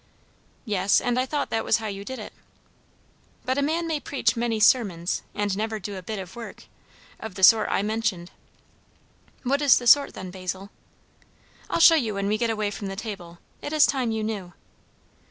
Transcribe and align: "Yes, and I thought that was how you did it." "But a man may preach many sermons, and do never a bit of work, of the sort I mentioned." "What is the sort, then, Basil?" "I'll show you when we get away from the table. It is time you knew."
"Yes, 0.65 0.99
and 0.99 1.19
I 1.19 1.27
thought 1.27 1.51
that 1.51 1.63
was 1.63 1.77
how 1.77 1.85
you 1.85 2.03
did 2.03 2.17
it." 2.17 2.33
"But 3.45 3.59
a 3.59 3.61
man 3.61 3.85
may 3.85 3.99
preach 3.99 4.35
many 4.35 4.59
sermons, 4.59 5.21
and 5.35 5.51
do 5.51 5.57
never 5.59 5.75
a 5.75 6.01
bit 6.01 6.17
of 6.17 6.35
work, 6.35 6.63
of 7.19 7.35
the 7.35 7.43
sort 7.43 7.69
I 7.69 7.83
mentioned." 7.83 8.31
"What 9.43 9.61
is 9.61 9.77
the 9.77 9.85
sort, 9.85 10.15
then, 10.15 10.31
Basil?" 10.31 10.71
"I'll 11.69 11.79
show 11.79 11.93
you 11.93 12.15
when 12.15 12.25
we 12.27 12.39
get 12.39 12.49
away 12.49 12.71
from 12.71 12.87
the 12.87 12.95
table. 12.95 13.37
It 13.61 13.73
is 13.73 13.85
time 13.85 14.09
you 14.09 14.23
knew." 14.23 14.53